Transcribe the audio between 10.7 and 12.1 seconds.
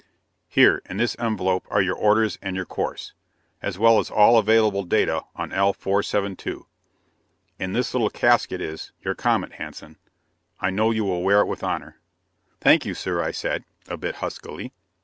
know you will wear it with honor!"